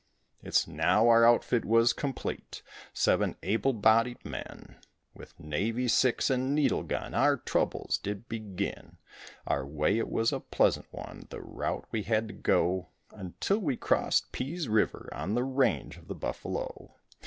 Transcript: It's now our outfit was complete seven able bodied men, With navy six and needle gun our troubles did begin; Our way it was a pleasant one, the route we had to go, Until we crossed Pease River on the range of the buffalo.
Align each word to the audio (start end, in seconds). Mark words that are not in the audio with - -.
It's 0.41 0.67
now 0.67 1.07
our 1.09 1.23
outfit 1.27 1.63
was 1.63 1.93
complete 1.93 2.63
seven 2.91 3.35
able 3.43 3.71
bodied 3.71 4.25
men, 4.25 4.77
With 5.13 5.39
navy 5.39 5.87
six 5.87 6.31
and 6.31 6.55
needle 6.55 6.81
gun 6.81 7.13
our 7.13 7.37
troubles 7.37 7.99
did 7.99 8.27
begin; 8.27 8.97
Our 9.45 9.63
way 9.63 9.99
it 9.99 10.09
was 10.09 10.33
a 10.33 10.39
pleasant 10.39 10.87
one, 10.91 11.27
the 11.29 11.39
route 11.41 11.85
we 11.91 12.01
had 12.01 12.27
to 12.29 12.33
go, 12.33 12.89
Until 13.11 13.59
we 13.59 13.77
crossed 13.77 14.31
Pease 14.31 14.67
River 14.67 15.07
on 15.11 15.35
the 15.35 15.43
range 15.43 15.97
of 15.97 16.07
the 16.07 16.15
buffalo. 16.15 16.95